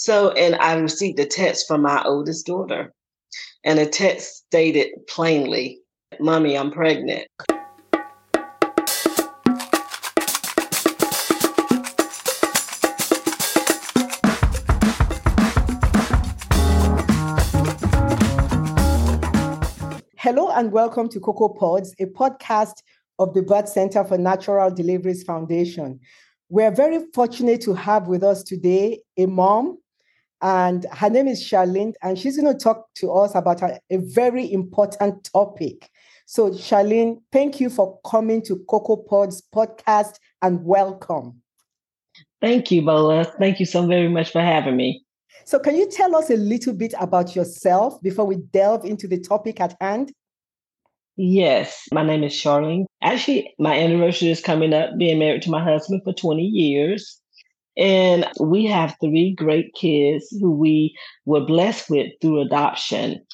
So, 0.00 0.30
and 0.30 0.54
I 0.54 0.78
received 0.78 1.18
a 1.18 1.26
text 1.26 1.66
from 1.66 1.82
my 1.82 2.00
oldest 2.04 2.46
daughter, 2.46 2.94
and 3.64 3.80
the 3.80 3.86
text 3.86 4.46
stated 4.46 4.90
plainly, 5.08 5.80
Mommy, 6.20 6.56
I'm 6.56 6.70
pregnant. 6.70 7.26
Hello 20.16 20.50
and 20.50 20.70
welcome 20.70 21.08
to 21.08 21.18
Cocoa 21.18 21.48
Pods, 21.48 21.92
a 21.98 22.06
podcast 22.06 22.84
of 23.18 23.34
the 23.34 23.42
Birth 23.42 23.68
Center 23.68 24.04
for 24.04 24.16
Natural 24.16 24.70
Deliveries 24.70 25.24
Foundation. 25.24 25.98
We're 26.50 26.70
very 26.70 27.04
fortunate 27.12 27.60
to 27.62 27.74
have 27.74 28.06
with 28.06 28.22
us 28.22 28.44
today 28.44 29.02
a 29.16 29.26
mom, 29.26 29.78
and 30.40 30.86
her 30.92 31.10
name 31.10 31.28
is 31.28 31.42
Charlene, 31.42 31.94
and 32.02 32.18
she's 32.18 32.36
going 32.40 32.52
to 32.52 32.58
talk 32.58 32.88
to 32.96 33.12
us 33.12 33.34
about 33.34 33.62
a, 33.62 33.80
a 33.90 33.98
very 33.98 34.52
important 34.52 35.28
topic. 35.32 35.90
So, 36.26 36.50
Charlene, 36.50 37.22
thank 37.32 37.58
you 37.58 37.70
for 37.70 37.98
coming 38.06 38.42
to 38.42 38.58
Cocoa 38.68 38.96
Pods 38.96 39.42
podcast 39.54 40.16
and 40.42 40.64
welcome. 40.64 41.42
Thank 42.40 42.70
you, 42.70 42.82
Bola. 42.82 43.24
Thank 43.24 43.58
you 43.60 43.66
so 43.66 43.86
very 43.86 44.08
much 44.08 44.30
for 44.30 44.40
having 44.40 44.76
me. 44.76 45.04
So, 45.44 45.58
can 45.58 45.74
you 45.74 45.88
tell 45.90 46.14
us 46.14 46.30
a 46.30 46.36
little 46.36 46.74
bit 46.74 46.94
about 47.00 47.34
yourself 47.34 48.00
before 48.02 48.26
we 48.26 48.36
delve 48.36 48.84
into 48.84 49.08
the 49.08 49.18
topic 49.18 49.60
at 49.60 49.76
hand? 49.80 50.12
Yes, 51.16 51.88
my 51.90 52.04
name 52.04 52.22
is 52.22 52.32
Charlene. 52.32 52.84
Actually, 53.02 53.52
my 53.58 53.76
anniversary 53.76 54.28
is 54.28 54.40
coming 54.40 54.72
up, 54.72 54.90
being 54.98 55.18
married 55.18 55.42
to 55.42 55.50
my 55.50 55.64
husband 55.64 56.02
for 56.04 56.12
20 56.12 56.42
years. 56.42 57.20
And 57.78 58.26
we 58.40 58.66
have 58.66 58.96
three 59.00 59.34
great 59.34 59.72
kids 59.74 60.28
who 60.40 60.50
we 60.50 60.96
were 61.26 61.44
blessed 61.44 61.88
with 61.88 62.12
through 62.20 62.40
adoption. 62.40 63.24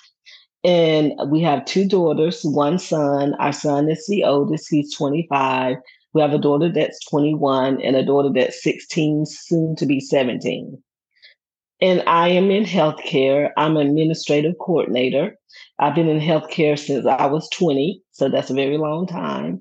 And 0.62 1.12
we 1.28 1.40
have 1.40 1.64
two 1.64 1.86
daughters, 1.88 2.42
one 2.42 2.78
son. 2.78 3.34
Our 3.38 3.52
son 3.52 3.90
is 3.90 4.06
the 4.06 4.24
oldest, 4.24 4.68
he's 4.70 4.94
25. 4.94 5.76
We 6.12 6.20
have 6.20 6.32
a 6.32 6.38
daughter 6.38 6.70
that's 6.70 7.04
21 7.06 7.80
and 7.82 7.96
a 7.96 8.04
daughter 8.04 8.30
that's 8.32 8.62
16, 8.62 9.26
soon 9.26 9.76
to 9.76 9.86
be 9.86 9.98
17. 9.98 10.82
And 11.80 12.02
I 12.06 12.28
am 12.28 12.50
in 12.50 12.64
healthcare. 12.64 13.50
I'm 13.56 13.76
an 13.76 13.88
administrative 13.88 14.54
coordinator. 14.60 15.36
I've 15.78 15.94
been 15.94 16.08
in 16.08 16.20
healthcare 16.20 16.78
since 16.78 17.04
I 17.04 17.26
was 17.26 17.48
20, 17.50 18.00
so 18.12 18.28
that's 18.28 18.50
a 18.50 18.54
very 18.54 18.78
long 18.78 19.06
time. 19.06 19.60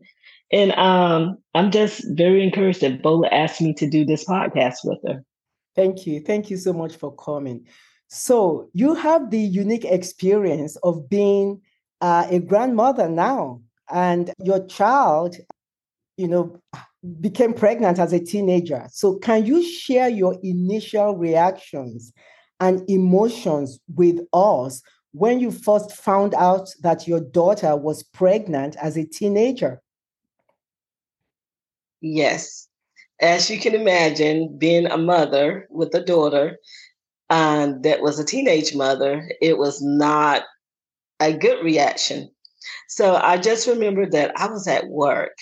And 0.53 0.71
um, 0.73 1.39
I'm 1.55 1.71
just 1.71 2.05
very 2.09 2.43
encouraged 2.43 2.81
that 2.81 3.01
Bola 3.01 3.27
asked 3.29 3.59
me 3.59 3.73
to 3.73 3.89
do 3.89 4.05
this 4.05 4.23
podcast 4.23 4.77
with 4.83 4.99
her. 5.07 5.25
Thank 5.75 6.05
you. 6.05 6.19
Thank 6.19 6.51
you 6.51 6.57
so 6.57 6.71
much 6.71 6.95
for 6.95 7.11
coming. 7.15 7.65
So, 8.07 8.69
you 8.73 8.93
have 8.93 9.31
the 9.31 9.39
unique 9.39 9.85
experience 9.85 10.75
of 10.83 11.09
being 11.09 11.59
uh, 12.01 12.27
a 12.29 12.39
grandmother 12.39 13.09
now, 13.09 13.61
and 13.89 14.31
your 14.43 14.63
child, 14.67 15.37
you 16.17 16.27
know, 16.27 16.61
became 17.19 17.53
pregnant 17.53 17.97
as 17.97 18.13
a 18.13 18.23
teenager. 18.23 18.87
So, 18.91 19.15
can 19.15 19.47
you 19.47 19.63
share 19.63 20.09
your 20.09 20.37
initial 20.43 21.17
reactions 21.17 22.13
and 22.59 22.87
emotions 22.87 23.79
with 23.95 24.19
us 24.31 24.83
when 25.13 25.39
you 25.39 25.49
first 25.49 25.93
found 25.93 26.35
out 26.35 26.69
that 26.83 27.07
your 27.07 27.21
daughter 27.21 27.75
was 27.75 28.03
pregnant 28.03 28.75
as 28.75 28.95
a 28.95 29.05
teenager? 29.07 29.81
Yes. 32.03 32.67
As 33.21 33.49
you 33.49 33.59
can 33.59 33.73
imagine, 33.75 34.57
being 34.57 34.85
a 34.87 34.97
mother 34.97 35.67
with 35.71 35.95
a 35.95 36.01
daughter 36.03 36.57
um, 37.29 37.81
that 37.83 38.01
was 38.01 38.19
a 38.19 38.25
teenage 38.25 38.75
mother, 38.75 39.29
it 39.41 39.57
was 39.57 39.81
not 39.81 40.43
a 41.19 41.33
good 41.33 41.63
reaction. 41.63 42.29
So 42.89 43.15
I 43.15 43.37
just 43.37 43.67
remember 43.67 44.09
that 44.11 44.33
I 44.37 44.47
was 44.47 44.67
at 44.67 44.87
work. 44.89 45.37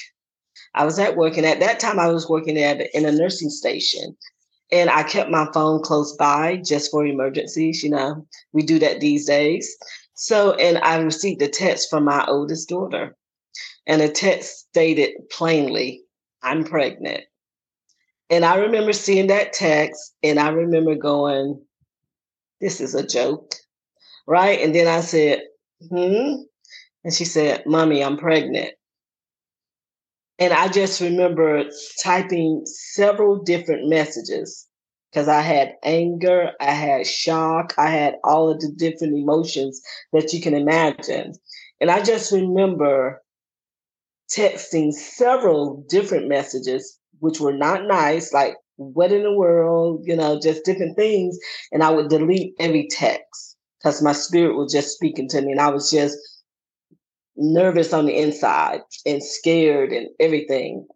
I 0.75 0.85
was 0.85 0.99
at 0.99 1.17
work, 1.17 1.37
and 1.37 1.45
at 1.45 1.59
that 1.61 1.79
time, 1.79 1.99
I 1.99 2.09
was 2.09 2.29
working 2.29 2.57
at 2.57 2.81
in 2.95 3.05
a 3.05 3.11
nursing 3.11 3.49
station, 3.49 4.17
and 4.71 4.89
I 4.89 5.03
kept 5.03 5.31
my 5.31 5.47
phone 5.53 5.83
close 5.83 6.15
by 6.17 6.57
just 6.65 6.91
for 6.91 7.05
emergencies. 7.05 7.83
You 7.83 7.91
know, 7.91 8.27
we 8.53 8.63
do 8.63 8.79
that 8.79 9.01
these 9.01 9.27
days. 9.27 9.75
So, 10.15 10.53
and 10.55 10.79
I 10.79 10.99
received 10.99 11.41
a 11.41 11.49
text 11.49 11.89
from 11.89 12.05
my 12.05 12.25
oldest 12.27 12.69
daughter, 12.69 13.15
and 13.87 14.01
the 14.01 14.09
text 14.09 14.67
stated 14.69 15.11
plainly, 15.31 16.03
I'm 16.43 16.63
pregnant. 16.63 17.23
And 18.29 18.45
I 18.45 18.55
remember 18.55 18.93
seeing 18.93 19.27
that 19.27 19.53
text 19.53 20.15
and 20.23 20.39
I 20.39 20.49
remember 20.49 20.95
going, 20.95 21.61
this 22.61 22.79
is 22.79 22.95
a 22.95 23.05
joke. 23.05 23.55
Right. 24.27 24.59
And 24.61 24.73
then 24.73 24.87
I 24.87 25.01
said, 25.01 25.41
hmm. 25.89 26.35
And 27.03 27.13
she 27.13 27.25
said, 27.25 27.63
Mommy, 27.65 28.03
I'm 28.03 28.17
pregnant. 28.17 28.73
And 30.39 30.53
I 30.53 30.69
just 30.69 31.01
remember 31.01 31.65
typing 32.01 32.63
several 32.65 33.43
different 33.43 33.89
messages 33.89 34.67
because 35.11 35.27
I 35.27 35.41
had 35.41 35.75
anger, 35.83 36.51
I 36.59 36.71
had 36.71 37.05
shock, 37.05 37.73
I 37.77 37.89
had 37.89 38.15
all 38.23 38.49
of 38.49 38.59
the 38.61 38.71
different 38.71 39.17
emotions 39.17 39.81
that 40.13 40.31
you 40.31 40.41
can 40.41 40.55
imagine. 40.55 41.33
And 41.79 41.91
I 41.91 42.01
just 42.01 42.31
remember 42.31 43.21
texting 44.35 44.93
several 44.93 45.85
different 45.89 46.27
messages, 46.27 46.99
which 47.19 47.39
were 47.39 47.53
not 47.53 47.85
nice, 47.85 48.33
like 48.33 48.55
what 48.77 49.11
in 49.11 49.23
the 49.23 49.33
world, 49.33 50.01
you 50.05 50.15
know, 50.15 50.39
just 50.39 50.65
different 50.65 50.95
things. 50.95 51.37
And 51.71 51.83
I 51.83 51.89
would 51.91 52.09
delete 52.09 52.53
every 52.59 52.87
text 52.89 53.57
because 53.79 54.01
my 54.01 54.13
spirit 54.13 54.55
was 54.55 54.71
just 54.71 54.95
speaking 54.95 55.27
to 55.29 55.41
me. 55.41 55.51
And 55.51 55.61
I 55.61 55.69
was 55.69 55.91
just 55.91 56.17
nervous 57.35 57.93
on 57.93 58.05
the 58.05 58.17
inside 58.17 58.81
and 59.05 59.23
scared 59.23 59.91
and 59.91 60.07
everything. 60.19 60.87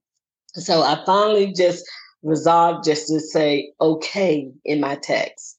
So 0.56 0.82
I 0.82 1.04
finally 1.06 1.54
just 1.54 1.86
resolved 2.24 2.86
just 2.86 3.08
to 3.08 3.20
say 3.20 3.72
okay 3.82 4.52
in 4.64 4.80
my 4.80 4.96
text. 4.96 5.55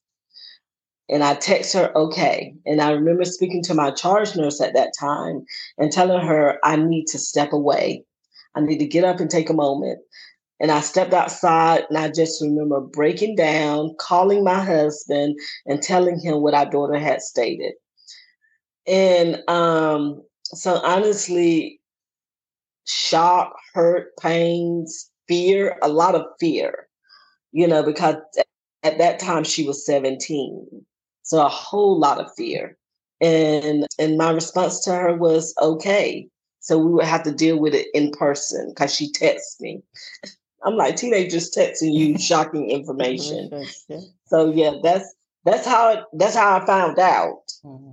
And 1.09 1.23
I 1.23 1.35
text 1.35 1.73
her, 1.73 1.95
okay. 1.95 2.53
And 2.65 2.81
I 2.81 2.91
remember 2.91 3.23
speaking 3.23 3.63
to 3.63 3.73
my 3.73 3.91
charge 3.91 4.35
nurse 4.35 4.59
at 4.59 4.73
that 4.73 4.93
time 4.99 5.45
and 5.77 5.91
telling 5.91 6.25
her, 6.25 6.59
I 6.63 6.75
need 6.75 7.05
to 7.07 7.19
step 7.19 7.53
away. 7.53 8.03
I 8.55 8.61
need 8.61 8.79
to 8.79 8.87
get 8.87 9.05
up 9.05 9.19
and 9.19 9.29
take 9.29 9.49
a 9.49 9.53
moment. 9.53 9.99
And 10.59 10.71
I 10.71 10.81
stepped 10.81 11.13
outside 11.13 11.85
and 11.89 11.97
I 11.97 12.09
just 12.09 12.41
remember 12.41 12.81
breaking 12.81 13.35
down, 13.35 13.95
calling 13.99 14.43
my 14.43 14.61
husband 14.63 15.39
and 15.65 15.81
telling 15.81 16.19
him 16.19 16.41
what 16.41 16.55
our 16.55 16.69
daughter 16.69 16.97
had 16.97 17.21
stated. 17.21 17.73
And 18.87 19.43
um, 19.47 20.23
so 20.43 20.81
honestly, 20.83 21.79
shock, 22.85 23.55
hurt, 23.73 24.17
pains, 24.17 25.09
fear, 25.27 25.77
a 25.81 25.89
lot 25.89 26.15
of 26.15 26.25
fear, 26.39 26.87
you 27.51 27.67
know, 27.67 27.83
because 27.83 28.15
at 28.83 28.97
that 28.97 29.19
time 29.19 29.43
she 29.43 29.67
was 29.67 29.85
17. 29.85 30.85
So 31.27 31.45
a 31.45 31.49
whole 31.49 31.99
lot 31.99 32.19
of 32.19 32.33
fear. 32.35 32.77
And 33.19 33.85
and 33.99 34.17
my 34.17 34.31
response 34.31 34.79
to 34.85 34.93
her 34.93 35.15
was 35.15 35.53
okay. 35.61 36.27
So 36.59 36.77
we 36.77 36.91
would 36.91 37.05
have 37.05 37.23
to 37.23 37.31
deal 37.31 37.59
with 37.59 37.73
it 37.73 37.87
in 37.93 38.11
person 38.11 38.69
because 38.69 38.93
she 38.93 39.11
texts 39.11 39.59
me. 39.61 39.81
I'm 40.63 40.75
like 40.75 40.95
teenagers 40.95 41.51
texting 41.51 41.93
you 41.93 42.17
shocking 42.19 42.69
information. 42.69 43.65
So 44.25 44.51
yeah, 44.51 44.75
that's 44.81 45.13
that's 45.45 45.67
how 45.67 45.93
it, 45.93 45.99
that's 46.13 46.35
how 46.35 46.57
I 46.59 46.65
found 46.65 46.99
out. 46.99 47.43
Mm-hmm. 47.63 47.91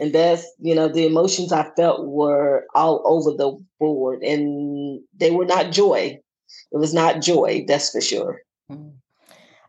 And 0.00 0.12
that's 0.12 0.46
you 0.60 0.74
know 0.74 0.88
the 0.88 1.06
emotions 1.06 1.52
I 1.52 1.70
felt 1.76 2.06
were 2.06 2.66
all 2.74 3.02
over 3.04 3.30
the 3.30 3.58
board, 3.78 4.22
and 4.22 5.00
they 5.16 5.30
were 5.30 5.46
not 5.46 5.72
joy. 5.72 6.18
It 6.70 6.76
was 6.76 6.92
not 6.92 7.22
joy, 7.22 7.64
that's 7.66 7.90
for 7.90 8.00
sure. 8.00 8.42
Mm-hmm. 8.70 8.90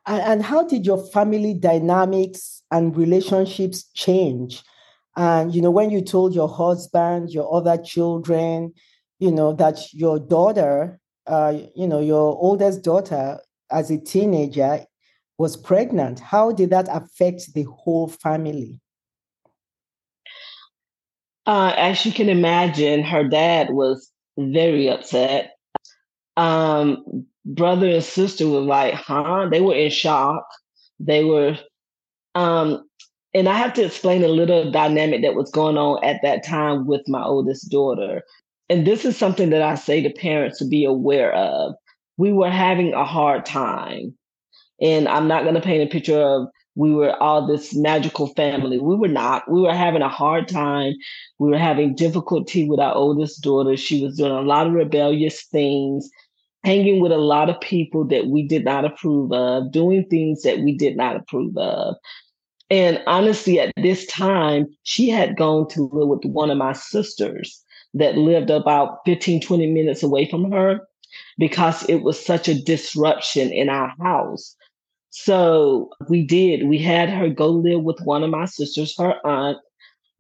And, 0.06 0.22
and 0.22 0.44
how 0.44 0.68
did 0.68 0.86
your 0.86 1.06
family 1.12 1.54
dynamics 1.54 2.62
and 2.72 2.96
relationships 2.96 3.84
change? 3.94 4.64
And, 5.16 5.54
you 5.54 5.62
know, 5.62 5.72
when 5.72 5.90
you 5.90 6.02
told 6.02 6.34
your 6.34 6.48
husband, 6.48 7.32
your 7.32 7.54
other 7.54 7.78
children, 7.78 8.74
you 9.20 9.32
know, 9.32 9.54
that 9.54 9.94
your 9.94 10.20
daughter, 10.20 11.00
uh, 11.28 11.58
you 11.76 11.88
know, 11.88 12.00
your 12.00 12.38
oldest 12.38 12.84
daughter 12.84 13.40
as 13.72 13.92
a 13.92 13.98
teenager 13.98 14.86
was 15.38 15.58
pregnant, 15.58 16.20
how 16.20 16.52
did 16.52 16.70
that 16.70 16.88
affect 16.90 17.54
the 17.54 17.64
whole 17.64 18.08
family? 18.08 18.80
Uh, 21.46 21.74
as 21.78 22.06
you 22.06 22.12
can 22.12 22.30
imagine, 22.30 23.04
her 23.04 23.24
dad 23.24 23.72
was 23.72 24.12
very 24.38 24.88
upset. 24.90 25.56
Um, 26.38 27.26
brother 27.50 27.90
and 27.90 28.04
sister 28.04 28.48
were 28.48 28.62
like, 28.62 28.94
huh? 28.94 29.48
They 29.52 29.62
were 29.62 29.76
in 29.76 29.92
shock. 29.92 30.46
They 31.00 31.24
were, 31.24 31.58
um, 32.36 32.84
and 33.34 33.48
I 33.48 33.54
have 33.56 33.74
to 33.74 33.86
explain 33.86 34.24
a 34.24 34.28
little 34.28 34.72
dynamic 34.72 35.22
that 35.22 35.36
was 35.36 35.52
going 35.52 35.78
on 35.78 36.04
at 36.04 36.22
that 36.24 36.46
time 36.46 36.88
with 36.88 37.02
my 37.08 37.24
oldest 37.24 37.70
daughter. 37.70 38.24
And 38.70 38.86
this 38.86 39.06
is 39.06 39.18
something 39.18 39.50
that 39.50 39.62
I 39.62 39.76
say 39.76 40.02
to 40.02 40.10
parents 40.10 40.60
to 40.60 40.66
be 40.66 40.86
aware 40.86 41.34
of. 41.34 41.74
We 42.18 42.34
were 42.34 42.52
having 42.52 42.94
a 42.94 43.06
hard 43.06 43.46
time. 43.46 44.16
And 44.82 45.08
I'm 45.08 45.28
not 45.28 45.44
going 45.44 45.56
to 45.56 45.62
paint 45.62 45.84
a 45.84 45.92
picture 45.92 46.22
of 46.22 46.48
we 46.76 46.94
were 46.94 47.22
all 47.22 47.46
this 47.46 47.76
magical 47.76 48.28
family. 48.28 48.80
We 48.80 48.96
were 48.96 49.10
not. 49.10 49.52
We 49.52 49.62
were 49.62 49.74
having 49.74 50.02
a 50.02 50.10
hard 50.10 50.48
time. 50.48 50.94
We 51.38 51.50
were 51.50 51.58
having 51.58 51.96
difficulty 51.96 52.70
with 52.70 52.80
our 52.80 52.94
oldest 52.94 53.42
daughter. 53.42 53.76
She 53.76 54.04
was 54.04 54.18
doing 54.18 54.32
a 54.32 54.42
lot 54.42 54.68
of 54.68 54.74
rebellious 54.74 55.44
things, 55.46 56.10
hanging 56.70 57.02
with 57.02 57.12
a 57.12 57.18
lot 57.18 57.50
of 57.50 57.60
people 57.62 58.06
that 58.06 58.28
we 58.28 58.44
did 58.44 58.64
not 58.64 58.86
approve 58.86 59.32
of, 59.34 59.72
doing 59.72 60.06
things 60.06 60.44
that 60.44 60.60
we 60.60 60.72
did 60.78 60.96
not 60.96 61.16
approve 61.16 61.58
of. 61.58 61.96
And 62.70 63.02
honestly, 63.08 63.60
at 63.60 63.74
this 63.76 64.06
time, 64.06 64.68
she 64.84 65.10
had 65.10 65.36
gone 65.36 65.68
to 65.70 65.90
live 65.92 66.08
with 66.08 66.24
one 66.26 66.52
of 66.52 66.60
my 66.60 66.74
sisters 66.74 67.64
that 67.96 68.20
lived 68.20 68.52
about 68.52 69.00
15, 69.08 69.42
20 69.42 69.66
minutes 69.66 70.04
away 70.04 70.30
from 70.30 70.52
her 70.52 70.82
because 71.40 71.90
it 71.90 72.04
was 72.04 72.24
such 72.24 72.48
a 72.48 72.62
disruption 72.62 73.52
in 73.52 73.68
our 73.68 73.92
house. 74.00 74.56
So 75.10 75.90
we 76.08 76.24
did. 76.24 76.68
We 76.68 76.78
had 76.78 77.10
her 77.10 77.30
go 77.30 77.48
live 77.48 77.82
with 77.82 78.00
one 78.02 78.22
of 78.22 78.30
my 78.30 78.46
sisters, 78.46 78.96
her 79.00 79.16
aunt, 79.26 79.58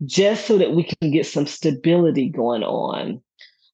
just 0.04 0.48
so 0.48 0.58
that 0.58 0.72
we 0.72 0.82
can 0.82 1.12
get 1.12 1.28
some 1.28 1.46
stability 1.46 2.28
going 2.28 2.64
on. 2.64 3.22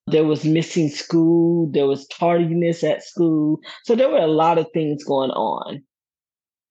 There 0.08 0.24
was 0.24 0.46
missing 0.46 0.90
school, 0.90 1.70
there 1.72 1.88
was 1.88 2.08
tardiness 2.08 2.84
at 2.84 3.04
school. 3.04 3.60
So 3.84 3.96
there 3.96 4.10
were 4.10 4.20
a 4.20 4.28
lot 4.28 4.58
of 4.58 4.68
things 4.74 5.04
going 5.04 5.32
on. 5.32 5.84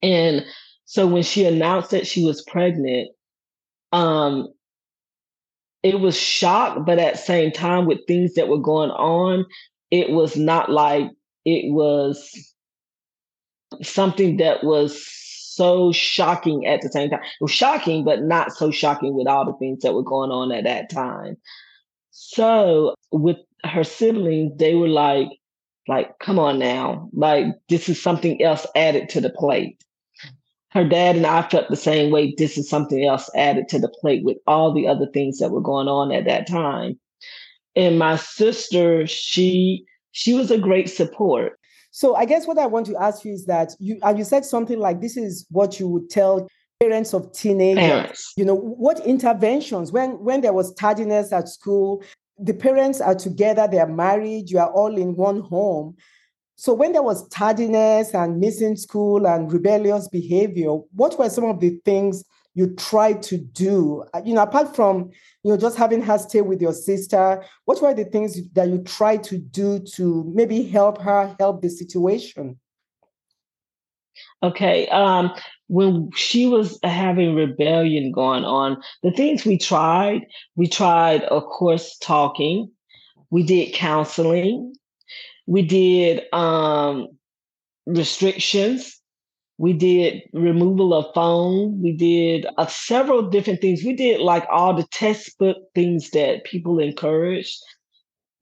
And 0.02 0.44
so 0.84 1.06
when 1.06 1.22
she 1.22 1.44
announced 1.44 1.90
that 1.90 2.06
she 2.06 2.24
was 2.24 2.42
pregnant, 2.42 3.10
um, 3.92 4.48
it 5.82 6.00
was 6.00 6.18
shock, 6.18 6.86
but 6.86 6.98
at 6.98 7.14
the 7.14 7.18
same 7.18 7.52
time, 7.52 7.86
with 7.86 8.06
things 8.06 8.34
that 8.34 8.48
were 8.48 8.58
going 8.58 8.90
on, 8.90 9.44
it 9.90 10.10
was 10.10 10.36
not 10.36 10.70
like 10.70 11.10
it 11.44 11.72
was 11.72 12.52
something 13.82 14.38
that 14.38 14.64
was 14.64 15.04
so 15.54 15.92
shocking 15.92 16.66
at 16.66 16.80
the 16.80 16.88
same 16.88 17.10
time. 17.10 17.20
It 17.20 17.42
was 17.42 17.50
shocking, 17.50 18.04
but 18.04 18.22
not 18.22 18.52
so 18.52 18.70
shocking 18.70 19.14
with 19.14 19.26
all 19.28 19.44
the 19.44 19.56
things 19.58 19.82
that 19.82 19.94
were 19.94 20.02
going 20.02 20.30
on 20.30 20.52
at 20.52 20.64
that 20.64 20.90
time. 20.90 21.36
So 22.16 22.94
with 23.10 23.38
her 23.64 23.82
siblings, 23.82 24.56
they 24.56 24.76
were 24.76 24.88
like, 24.88 25.28
like, 25.88 26.16
come 26.20 26.38
on 26.38 26.60
now, 26.60 27.10
like 27.12 27.46
this 27.68 27.88
is 27.88 28.00
something 28.00 28.40
else 28.40 28.66
added 28.76 29.08
to 29.10 29.20
the 29.20 29.30
plate. 29.30 29.82
Her 30.70 30.88
dad 30.88 31.16
and 31.16 31.26
I 31.26 31.42
felt 31.42 31.68
the 31.68 31.76
same 31.76 32.12
way. 32.12 32.32
This 32.38 32.56
is 32.56 32.70
something 32.70 33.04
else 33.04 33.28
added 33.34 33.68
to 33.68 33.80
the 33.80 33.92
plate 34.00 34.24
with 34.24 34.38
all 34.46 34.72
the 34.72 34.86
other 34.86 35.06
things 35.12 35.38
that 35.38 35.50
were 35.50 35.60
going 35.60 35.88
on 35.88 36.12
at 36.12 36.24
that 36.24 36.46
time. 36.46 36.98
And 37.76 37.98
my 37.98 38.16
sister, 38.16 39.06
she 39.06 39.84
she 40.12 40.34
was 40.34 40.52
a 40.52 40.58
great 40.58 40.88
support. 40.88 41.58
So 41.90 42.14
I 42.14 42.24
guess 42.24 42.46
what 42.46 42.58
I 42.58 42.66
want 42.66 42.86
to 42.86 42.96
ask 42.96 43.24
you 43.24 43.32
is 43.32 43.46
that 43.46 43.72
you 43.80 43.98
and 44.02 44.16
you 44.18 44.24
said 44.24 44.44
something 44.44 44.78
like 44.78 45.00
this 45.00 45.16
is 45.16 45.46
what 45.50 45.80
you 45.80 45.88
would 45.88 46.10
tell 46.10 46.46
parents 46.84 47.14
of 47.14 47.32
teenagers. 47.32 47.82
Parents. 47.82 48.32
You 48.36 48.44
know, 48.44 48.54
what 48.54 49.04
interventions 49.06 49.92
when 49.92 50.12
when 50.24 50.40
there 50.40 50.52
was 50.52 50.74
tardiness 50.74 51.32
at 51.32 51.48
school, 51.48 52.02
the 52.38 52.54
parents 52.54 53.00
are 53.00 53.14
together, 53.14 53.68
they 53.70 53.78
are 53.78 53.88
married, 53.88 54.50
you 54.50 54.58
are 54.58 54.70
all 54.70 54.96
in 54.96 55.16
one 55.16 55.40
home. 55.40 55.96
So 56.56 56.72
when 56.72 56.92
there 56.92 57.02
was 57.02 57.28
tardiness 57.28 58.14
and 58.14 58.38
missing 58.38 58.76
school 58.76 59.26
and 59.26 59.52
rebellious 59.52 60.08
behavior, 60.08 60.70
what 60.94 61.18
were 61.18 61.28
some 61.28 61.44
of 61.44 61.58
the 61.60 61.80
things 61.84 62.24
you 62.54 62.74
tried 62.76 63.22
to 63.24 63.38
do? 63.38 64.04
Uh, 64.14 64.22
you 64.24 64.34
know, 64.34 64.42
apart 64.42 64.76
from 64.76 65.10
you 65.42 65.50
know 65.50 65.56
just 65.56 65.76
having 65.76 66.02
her 66.02 66.18
stay 66.18 66.42
with 66.42 66.60
your 66.60 66.72
sister, 66.72 67.42
what 67.64 67.82
were 67.82 67.94
the 67.94 68.04
things 68.04 68.48
that 68.52 68.68
you 68.68 68.82
tried 68.82 69.24
to 69.24 69.38
do 69.38 69.80
to 69.94 70.30
maybe 70.34 70.62
help 70.62 71.00
her 71.00 71.34
help 71.38 71.62
the 71.62 71.68
situation? 71.68 72.58
Okay. 74.42 74.86
Um, 74.88 75.34
when 75.68 76.10
she 76.14 76.46
was 76.46 76.78
having 76.82 77.34
rebellion 77.34 78.12
going 78.12 78.44
on, 78.44 78.82
the 79.02 79.10
things 79.10 79.44
we 79.44 79.58
tried, 79.58 80.26
we 80.56 80.68
tried, 80.68 81.22
of 81.24 81.44
course, 81.44 81.96
talking. 81.98 82.70
We 83.30 83.42
did 83.42 83.74
counseling. 83.74 84.74
We 85.46 85.62
did 85.62 86.22
um, 86.32 87.08
restrictions. 87.86 89.00
We 89.56 89.72
did 89.72 90.22
removal 90.32 90.92
of 90.94 91.14
phone. 91.14 91.80
We 91.80 91.92
did 91.92 92.46
uh, 92.58 92.66
several 92.66 93.22
different 93.22 93.60
things. 93.60 93.84
We 93.84 93.94
did 93.94 94.20
like 94.20 94.44
all 94.50 94.74
the 94.74 94.86
textbook 94.90 95.56
things 95.74 96.10
that 96.10 96.44
people 96.44 96.78
encouraged. 96.78 97.56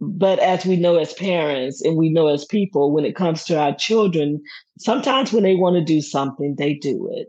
But 0.04 0.40
as 0.40 0.66
we 0.66 0.76
know 0.76 0.96
as 0.96 1.14
parents 1.14 1.80
and 1.80 1.96
we 1.96 2.10
know 2.10 2.26
as 2.26 2.44
people, 2.44 2.92
when 2.92 3.04
it 3.04 3.14
comes 3.14 3.44
to 3.44 3.58
our 3.58 3.74
children, 3.74 4.42
sometimes 4.78 5.32
when 5.32 5.44
they 5.44 5.54
want 5.54 5.76
to 5.76 5.84
do 5.84 6.00
something, 6.00 6.56
they 6.56 6.74
do 6.74 7.08
it. 7.12 7.28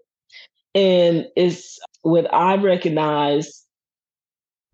And 0.73 1.27
it's 1.35 1.79
what 2.01 2.33
I 2.33 2.55
recognize 2.55 3.63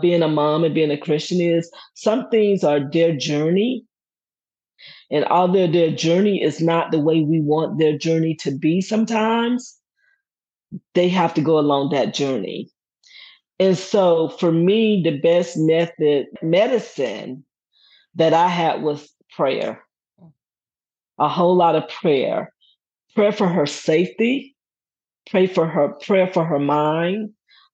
being 0.01 0.24
a 0.24 0.30
mom 0.30 0.63
and 0.63 0.74
being 0.74 0.92
a 0.92 0.98
Christian 0.98 1.42
is 1.42 1.69
some 1.96 2.30
things 2.30 2.63
are 2.63 2.90
their 2.90 3.16
journey 3.16 3.86
and 5.12 5.25
although 5.25 5.68
their 5.68 5.92
journey 5.92 6.42
is 6.42 6.62
not 6.62 6.92
the 6.92 7.00
way 7.00 7.22
we 7.22 7.42
want 7.42 7.80
their 7.80 7.98
journey 7.98 8.36
to 8.36 8.51
be 8.51 8.81
sometimes, 8.81 9.78
they 10.94 11.10
have 11.10 11.34
to 11.34 11.42
go 11.42 11.57
along 11.57 11.90
that 11.90 12.13
journey. 12.13 12.69
And 13.60 13.78
so 13.78 14.30
for 14.30 14.51
me, 14.51 15.01
the 15.04 15.18
best 15.18 15.57
method, 15.57 16.28
medicine 16.42 17.44
that 18.16 18.34
I 18.34 18.48
had 18.48 18.82
was 18.82 19.10
prayer. 19.36 19.84
Mm. 20.22 20.32
A 21.20 21.28
whole 21.28 21.56
lot 21.56 21.76
of 21.76 21.88
prayer. 21.90 22.54
Prayer 23.16 23.32
for 23.32 23.48
her 23.48 23.66
safety, 23.66 24.56
pray 25.30 25.48
for 25.48 25.68
her, 25.68 25.90
prayer 26.06 26.32
for 26.32 26.46
her 26.46 26.60
mind, 26.60 27.32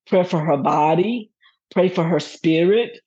prayer 0.08 0.24
for 0.24 0.40
her 0.40 0.58
body, 0.58 1.30
pray 1.72 1.90
for 1.90 2.04
her 2.04 2.20
spirit, 2.20 3.00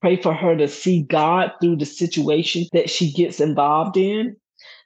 pray 0.00 0.16
for 0.16 0.34
her 0.34 0.56
to 0.56 0.68
see 0.68 1.02
God 1.02 1.52
through 1.60 1.76
the 1.76 1.86
situation 1.86 2.66
that 2.72 2.90
she 2.90 3.12
gets 3.12 3.40
involved 3.40 3.96
in. 3.96 4.36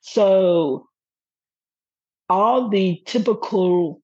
So, 0.00 0.86
all 2.28 2.68
the 2.68 3.02
typical 3.06 4.02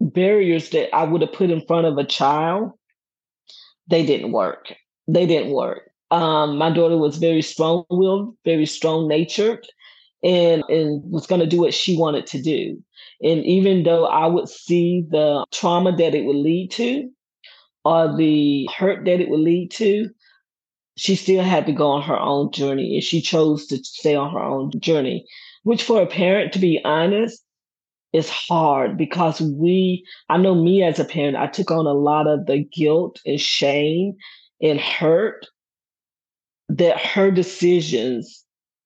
barriers 0.00 0.70
that 0.70 0.94
I 0.94 1.04
would 1.04 1.20
have 1.22 1.32
put 1.32 1.50
in 1.50 1.64
front 1.66 1.86
of 1.86 1.98
a 1.98 2.04
child, 2.04 2.72
they 3.88 4.04
didn't 4.04 4.32
work. 4.32 4.72
They 5.06 5.26
didn't 5.26 5.52
work. 5.52 5.87
Um, 6.10 6.56
my 6.56 6.70
daughter 6.70 6.96
was 6.96 7.18
very 7.18 7.42
strong 7.42 7.84
willed, 7.90 8.34
very 8.44 8.66
strong 8.66 9.08
natured, 9.08 9.66
and, 10.22 10.62
and 10.68 11.02
was 11.10 11.26
going 11.26 11.40
to 11.40 11.46
do 11.46 11.60
what 11.60 11.74
she 11.74 11.96
wanted 11.96 12.26
to 12.28 12.42
do. 12.42 12.82
And 13.22 13.44
even 13.44 13.82
though 13.82 14.06
I 14.06 14.26
would 14.26 14.48
see 14.48 15.04
the 15.08 15.44
trauma 15.52 15.94
that 15.96 16.14
it 16.14 16.24
would 16.24 16.36
lead 16.36 16.70
to, 16.72 17.10
or 17.84 18.16
the 18.16 18.68
hurt 18.76 19.04
that 19.04 19.20
it 19.20 19.28
would 19.28 19.40
lead 19.40 19.70
to, 19.72 20.08
she 20.96 21.14
still 21.14 21.44
had 21.44 21.66
to 21.66 21.72
go 21.72 21.88
on 21.88 22.02
her 22.02 22.18
own 22.18 22.50
journey 22.50 22.94
and 22.94 23.04
she 23.04 23.20
chose 23.20 23.66
to 23.66 23.76
stay 23.78 24.16
on 24.16 24.32
her 24.32 24.42
own 24.42 24.72
journey, 24.80 25.24
which 25.62 25.82
for 25.82 26.02
a 26.02 26.06
parent, 26.06 26.52
to 26.52 26.58
be 26.58 26.80
honest, 26.84 27.42
is 28.12 28.28
hard 28.28 28.96
because 28.96 29.40
we, 29.40 30.04
I 30.28 30.38
know 30.38 30.54
me 30.54 30.82
as 30.82 30.98
a 30.98 31.04
parent, 31.04 31.36
I 31.36 31.46
took 31.46 31.70
on 31.70 31.86
a 31.86 31.92
lot 31.92 32.26
of 32.26 32.46
the 32.46 32.64
guilt 32.64 33.20
and 33.24 33.40
shame 33.40 34.14
and 34.60 34.80
hurt 34.80 35.46
that 36.68 37.00
her 37.00 37.30
decisions 37.30 38.44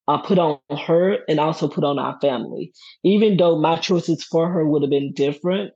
uh, 0.08 0.18
put 0.18 0.38
on 0.38 0.58
her 0.86 1.18
and 1.28 1.38
also 1.40 1.68
put 1.68 1.84
on 1.84 1.98
our 1.98 2.18
family, 2.20 2.72
even 3.04 3.36
though 3.36 3.58
my 3.58 3.76
choices 3.76 4.24
for 4.24 4.48
her 4.48 4.66
would 4.66 4.82
have 4.82 4.90
been 4.90 5.12
different. 5.12 5.72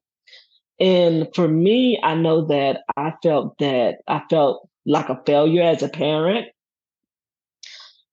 And 0.78 1.28
for 1.34 1.48
me, 1.48 1.98
I 2.02 2.14
know 2.14 2.46
that 2.46 2.82
I 2.96 3.14
felt 3.22 3.58
that 3.58 3.98
I 4.08 4.22
felt 4.28 4.68
like 4.84 5.08
a 5.08 5.20
failure 5.24 5.62
as 5.62 5.82
a 5.82 5.88
parent. 5.88 6.46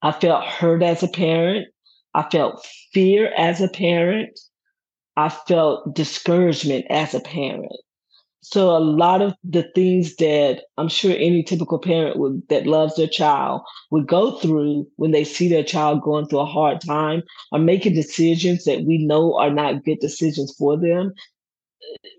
I 0.01 0.11
felt 0.11 0.45
hurt 0.45 0.83
as 0.83 1.03
a 1.03 1.07
parent. 1.07 1.67
I 2.13 2.27
felt 2.29 2.65
fear 2.93 3.33
as 3.37 3.61
a 3.61 3.67
parent. 3.67 4.39
I 5.15 5.29
felt 5.29 5.93
discouragement 5.93 6.85
as 6.89 7.13
a 7.13 7.19
parent. 7.19 7.71
So 8.45 8.75
a 8.75 8.79
lot 8.79 9.21
of 9.21 9.33
the 9.45 9.63
things 9.73 10.17
that 10.17 10.63
I'm 10.77 10.89
sure 10.89 11.15
any 11.15 11.43
typical 11.43 11.79
parent 11.79 12.19
would, 12.19 12.43
that 12.49 12.67
loves 12.67 12.95
their 12.95 13.07
child 13.07 13.61
would 13.89 14.05
go 14.05 14.37
through 14.37 14.85
when 14.97 15.11
they 15.11 15.23
see 15.23 15.47
their 15.47 15.63
child 15.63 16.01
going 16.01 16.27
through 16.27 16.39
a 16.41 16.45
hard 16.45 16.81
time 16.81 17.23
or 17.53 17.59
making 17.59 17.93
decisions 17.93 18.65
that 18.65 18.83
we 18.83 18.97
know 18.97 19.37
are 19.37 19.49
not 19.49 19.85
good 19.85 19.99
decisions 20.01 20.53
for 20.57 20.77
them 20.77 21.13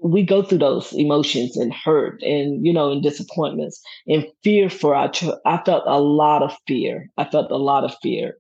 we 0.03 0.23
go 0.23 0.43
through 0.43 0.59
those 0.59 0.93
emotions 0.93 1.57
and 1.57 1.73
hurt 1.73 2.23
and 2.23 2.65
you 2.65 2.73
know 2.73 2.91
and 2.93 3.03
disappointments 3.03 3.83
and 4.07 4.27
fear 4.43 4.69
for 4.71 4.95
our 4.95 5.11
children 5.11 5.41
i 5.45 5.61
felt 5.65 5.83
a 5.87 6.01
lot 6.01 6.43
of 6.43 6.57
fear. 6.67 7.11
I 7.17 7.25
felt 7.25 7.51
a 7.51 7.57
lot 7.57 7.85
of 7.85 7.95
fear. 8.03 8.39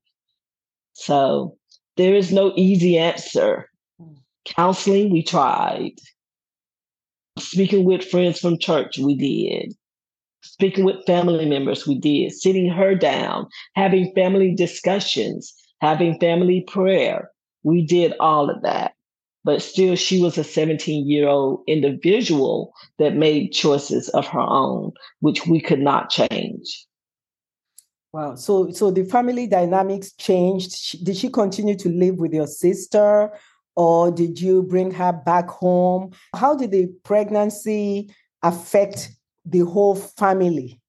So 0.92 1.56
there 1.96 2.14
is 2.14 2.32
no 2.32 2.52
easy 2.56 2.98
answer. 2.98 3.68
Hmm. 3.98 4.14
Counseling 4.44 5.10
we 5.10 5.22
tried 5.22 5.92
speaking 7.38 7.84
with 7.84 8.04
friends 8.04 8.38
from 8.40 8.58
church 8.58 8.98
we 8.98 9.14
did 9.14 9.74
speaking 10.42 10.84
with 10.84 11.04
family 11.06 11.46
members 11.46 11.86
we 11.86 11.98
did 11.98 12.32
sitting 12.32 12.68
her 12.68 12.94
down 12.94 13.46
having 13.74 14.12
family 14.14 14.54
discussions 14.54 15.54
having 15.80 16.18
family 16.20 16.64
prayer 16.68 17.30
we 17.62 17.84
did 17.84 18.12
all 18.20 18.50
of 18.50 18.62
that 18.62 18.94
but 19.44 19.60
still 19.60 19.94
she 19.94 20.20
was 20.20 20.38
a 20.38 20.44
17 20.44 21.06
year 21.08 21.28
old 21.28 21.62
individual 21.66 22.72
that 22.98 23.14
made 23.14 23.52
choices 23.52 24.08
of 24.10 24.26
her 24.26 24.40
own, 24.40 24.92
which 25.20 25.46
we 25.46 25.60
could 25.60 25.80
not 25.80 26.10
change. 26.10 26.86
Wow. 28.12 28.36
So, 28.36 28.70
so 28.70 28.90
the 28.90 29.04
family 29.04 29.46
dynamics 29.46 30.12
changed. 30.12 31.04
Did 31.04 31.16
she 31.16 31.28
continue 31.28 31.76
to 31.76 31.88
live 31.90 32.16
with 32.16 32.32
your 32.32 32.46
sister, 32.46 33.32
or 33.76 34.10
did 34.10 34.40
you 34.40 34.62
bring 34.62 34.90
her 34.92 35.12
back 35.12 35.48
home? 35.48 36.12
How 36.34 36.54
did 36.54 36.70
the 36.70 36.86
pregnancy 37.02 38.10
affect 38.42 39.10
the 39.44 39.60
whole 39.60 39.94
family? 39.96 40.80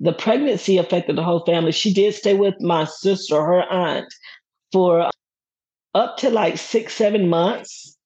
The 0.00 0.12
pregnancy 0.12 0.78
affected 0.78 1.16
the 1.16 1.22
whole 1.22 1.44
family. 1.44 1.72
She 1.72 1.92
did 1.92 2.14
stay 2.14 2.34
with 2.34 2.54
my 2.60 2.84
sister, 2.84 3.36
her 3.44 3.62
aunt, 3.62 4.12
for 4.72 5.10
up 5.94 6.16
to 6.18 6.30
like 6.30 6.58
six, 6.58 6.94
seven 6.94 7.28
months. 7.28 7.96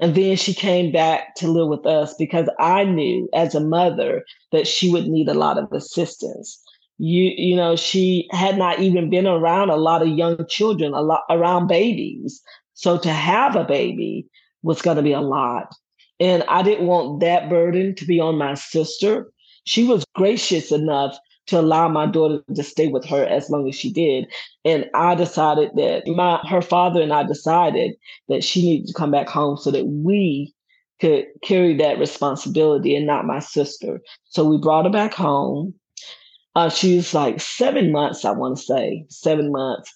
And 0.00 0.14
then 0.14 0.36
she 0.36 0.52
came 0.52 0.92
back 0.92 1.34
to 1.36 1.48
live 1.48 1.68
with 1.68 1.86
us 1.86 2.14
because 2.18 2.48
I 2.58 2.84
knew 2.84 3.28
as 3.34 3.54
a 3.54 3.60
mother 3.60 4.24
that 4.52 4.66
she 4.66 4.90
would 4.90 5.06
need 5.06 5.28
a 5.28 5.34
lot 5.34 5.58
of 5.58 5.72
assistance. 5.72 6.60
You, 6.98 7.32
you 7.36 7.56
know, 7.56 7.76
she 7.76 8.28
had 8.30 8.58
not 8.58 8.80
even 8.80 9.10
been 9.10 9.26
around 9.26 9.70
a 9.70 9.76
lot 9.76 10.02
of 10.02 10.08
young 10.08 10.44
children, 10.48 10.92
a 10.92 11.00
lot 11.00 11.22
around 11.30 11.68
babies. 11.68 12.42
So 12.74 12.98
to 12.98 13.10
have 13.10 13.56
a 13.56 13.64
baby 13.64 14.26
was 14.62 14.82
going 14.82 14.96
to 14.96 15.02
be 15.02 15.12
a 15.12 15.20
lot. 15.20 15.74
And 16.20 16.44
I 16.48 16.62
didn't 16.62 16.86
want 16.86 17.20
that 17.20 17.48
burden 17.48 17.94
to 17.96 18.04
be 18.04 18.20
on 18.20 18.38
my 18.38 18.54
sister. 18.54 19.32
She 19.64 19.84
was 19.84 20.04
gracious 20.14 20.70
enough 20.70 21.16
to 21.46 21.60
allow 21.60 21.88
my 21.88 22.06
daughter 22.06 22.42
to 22.54 22.62
stay 22.62 22.88
with 22.88 23.04
her 23.04 23.24
as 23.24 23.50
long 23.50 23.68
as 23.68 23.74
she 23.74 23.92
did. 23.92 24.26
And 24.64 24.88
I 24.94 25.14
decided 25.14 25.70
that 25.76 26.06
my 26.06 26.40
her 26.48 26.62
father 26.62 27.02
and 27.02 27.12
I 27.12 27.22
decided 27.24 27.94
that 28.28 28.44
she 28.44 28.62
needed 28.62 28.86
to 28.88 28.94
come 28.94 29.10
back 29.10 29.28
home 29.28 29.56
so 29.56 29.70
that 29.70 29.86
we 29.86 30.54
could 31.00 31.26
carry 31.42 31.76
that 31.76 31.98
responsibility 31.98 32.94
and 32.96 33.06
not 33.06 33.26
my 33.26 33.40
sister. 33.40 34.00
So 34.24 34.44
we 34.44 34.58
brought 34.58 34.86
her 34.86 34.90
back 34.90 35.12
home. 35.12 35.74
Uh, 36.54 36.70
she 36.70 36.96
was 36.96 37.12
like 37.12 37.40
seven 37.40 37.90
months, 37.90 38.24
I 38.24 38.30
want 38.30 38.56
to 38.56 38.62
say, 38.62 39.04
seven 39.08 39.50
months. 39.50 39.92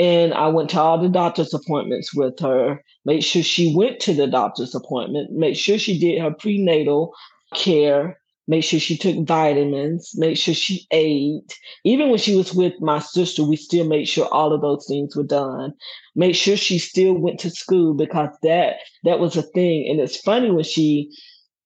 And 0.00 0.32
I 0.32 0.46
went 0.48 0.70
to 0.70 0.80
all 0.80 1.00
the 1.00 1.08
doctor's 1.08 1.52
appointments 1.52 2.14
with 2.14 2.38
her, 2.40 2.84
made 3.04 3.24
sure 3.24 3.42
she 3.42 3.74
went 3.74 3.98
to 4.00 4.14
the 4.14 4.28
doctor's 4.28 4.74
appointment, 4.74 5.32
made 5.32 5.56
sure 5.56 5.78
she 5.78 5.98
did 5.98 6.20
her 6.20 6.30
prenatal 6.30 7.12
care, 7.54 8.20
make 8.46 8.62
sure 8.62 8.78
she 8.78 8.96
took 8.96 9.26
vitamins, 9.26 10.12
make 10.16 10.36
sure 10.36 10.54
she 10.54 10.86
ate. 10.92 11.58
Even 11.84 12.10
when 12.10 12.18
she 12.18 12.36
was 12.36 12.54
with 12.54 12.74
my 12.80 13.00
sister, 13.00 13.42
we 13.42 13.56
still 13.56 13.86
made 13.86 14.06
sure 14.06 14.26
all 14.26 14.52
of 14.52 14.60
those 14.60 14.86
things 14.86 15.16
were 15.16 15.24
done. 15.24 15.74
Make 16.14 16.36
sure 16.36 16.56
she 16.56 16.78
still 16.78 17.14
went 17.14 17.40
to 17.40 17.50
school 17.50 17.94
because 17.94 18.30
that 18.42 18.76
that 19.04 19.18
was 19.18 19.36
a 19.36 19.42
thing. 19.42 19.88
And 19.90 19.98
it's 20.00 20.16
funny 20.20 20.50
when 20.50 20.64
she 20.64 21.10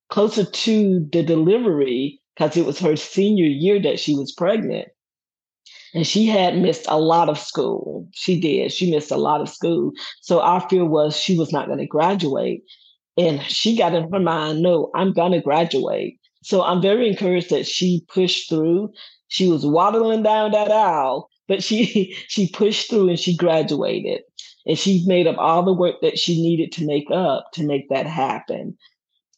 closer 0.08 0.44
to 0.44 1.08
the 1.12 1.22
delivery, 1.22 2.20
because 2.34 2.56
it 2.56 2.66
was 2.66 2.78
her 2.78 2.96
senior 2.96 3.46
year 3.46 3.80
that 3.80 4.00
she 4.00 4.14
was 4.14 4.32
pregnant. 4.32 4.88
And 5.94 6.06
she 6.06 6.26
had 6.26 6.56
missed 6.56 6.86
a 6.88 6.98
lot 6.98 7.28
of 7.28 7.38
school. 7.38 8.08
She 8.12 8.40
did. 8.40 8.72
She 8.72 8.90
missed 8.90 9.10
a 9.10 9.16
lot 9.16 9.40
of 9.40 9.48
school. 9.48 9.92
So 10.20 10.40
our 10.40 10.66
fear 10.68 10.84
was 10.84 11.16
she 11.16 11.36
was 11.36 11.52
not 11.52 11.66
going 11.66 11.78
to 11.78 11.86
graduate. 11.86 12.62
And 13.18 13.42
she 13.42 13.76
got 13.76 13.94
in 13.94 14.10
her 14.10 14.20
mind, 14.20 14.62
no, 14.62 14.90
I'm 14.94 15.12
going 15.12 15.32
to 15.32 15.40
graduate. 15.40 16.18
So 16.42 16.62
I'm 16.62 16.80
very 16.80 17.08
encouraged 17.08 17.50
that 17.50 17.66
she 17.66 18.04
pushed 18.08 18.48
through. 18.48 18.90
She 19.28 19.48
was 19.48 19.66
waddling 19.66 20.22
down 20.22 20.52
that 20.52 20.70
aisle, 20.70 21.28
but 21.46 21.62
she 21.62 22.14
she 22.28 22.48
pushed 22.48 22.88
through 22.88 23.10
and 23.10 23.18
she 23.18 23.36
graduated. 23.36 24.22
And 24.64 24.78
she 24.78 25.04
made 25.06 25.26
up 25.26 25.36
all 25.38 25.64
the 25.64 25.72
work 25.72 25.96
that 26.02 26.18
she 26.18 26.40
needed 26.40 26.70
to 26.72 26.86
make 26.86 27.10
up 27.10 27.46
to 27.54 27.64
make 27.64 27.88
that 27.90 28.06
happen. 28.06 28.76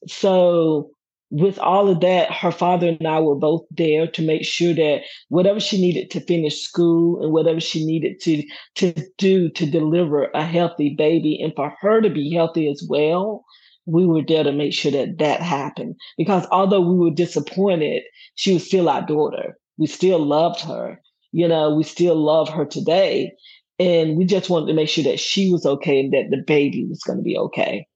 So 0.07 0.91
with 1.35 1.59
all 1.59 1.89
of 1.89 1.99
that, 1.99 2.31
her 2.31 2.53
father 2.53 2.91
and 2.91 3.09
I 3.09 3.19
were 3.19 3.35
both 3.35 3.65
there 3.73 4.07
to 4.07 4.23
make 4.23 4.45
sure 4.45 4.73
that 4.73 5.01
whatever 5.31 5.59
she 5.59 5.81
needed 5.81 6.09
to 6.13 6.21
finish 6.21 6.61
school 6.61 7.21
and 7.25 7.33
whatever 7.33 7.59
she 7.59 7.85
needed 7.85 8.21
to 8.21 8.45
to 8.77 8.95
do 9.19 9.49
to 9.51 9.67
deliver 9.67 10.27
a 10.33 10.45
healthy 10.45 10.95
baby 10.97 11.41
and 11.43 11.53
for 11.57 11.75
her 11.81 12.01
to 12.01 12.09
be 12.09 12.33
healthy 12.33 12.71
as 12.71 12.87
well, 12.89 13.45
we 13.85 14.07
were 14.07 14.23
there 14.23 14.45
to 14.45 14.53
make 14.53 14.73
sure 14.73 14.93
that 14.93 15.19
that 15.19 15.43
happened. 15.43 15.97
Because 16.17 16.47
although 16.53 16.81
we 16.81 16.97
were 16.97 17.11
disappointed, 17.11 18.05
she 18.37 18.55
was 18.55 18.65
still 18.65 18.89
our 18.89 19.03
daughter. 19.03 19.59
We 19.77 19.89
still 19.89 20.25
loved 20.25 20.61
her. 20.61 21.01
You 21.33 21.49
know, 21.49 21.75
we 21.75 21.83
still 21.83 22.15
love 22.15 22.49
her 22.51 22.65
today. 22.65 23.33
And 23.81 24.17
we 24.17 24.25
just 24.25 24.51
wanted 24.51 24.67
to 24.67 24.75
make 24.75 24.89
sure 24.89 25.03
that 25.03 25.19
she 25.19 25.51
was 25.51 25.67
okay 25.67 25.99
and 25.99 26.13
that 26.13 26.31
the 26.31 26.45
baby 26.47 26.87
was 26.89 27.01
going 27.01 27.19
to 27.19 27.25
be 27.25 27.37
okay. 27.37 27.89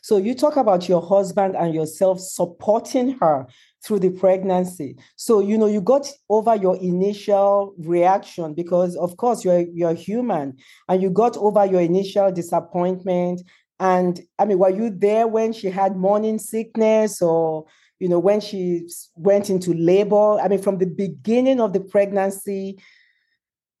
So 0.00 0.16
you 0.16 0.34
talk 0.34 0.56
about 0.56 0.88
your 0.88 1.00
husband 1.00 1.56
and 1.56 1.74
yourself 1.74 2.20
supporting 2.20 3.18
her 3.18 3.46
through 3.84 4.00
the 4.00 4.10
pregnancy. 4.10 4.96
So 5.16 5.40
you 5.40 5.56
know 5.56 5.66
you 5.66 5.80
got 5.80 6.10
over 6.28 6.56
your 6.56 6.76
initial 6.76 7.74
reaction 7.78 8.54
because 8.54 8.96
of 8.96 9.16
course 9.16 9.44
you're 9.44 9.66
you're 9.72 9.94
human 9.94 10.56
and 10.88 11.00
you 11.00 11.10
got 11.10 11.36
over 11.36 11.64
your 11.64 11.80
initial 11.80 12.32
disappointment 12.32 13.42
and 13.80 14.20
I 14.38 14.44
mean, 14.44 14.58
were 14.58 14.70
you 14.70 14.90
there 14.90 15.26
when 15.26 15.52
she 15.52 15.70
had 15.70 15.96
morning 15.96 16.38
sickness 16.38 17.22
or, 17.22 17.66
you 18.00 18.08
know, 18.08 18.18
when 18.18 18.40
she 18.40 18.88
went 19.14 19.50
into 19.50 19.72
labor? 19.72 20.38
I 20.40 20.48
mean, 20.48 20.60
from 20.60 20.78
the 20.78 20.86
beginning 20.86 21.60
of 21.60 21.72
the 21.72 21.80
pregnancy, 21.80 22.78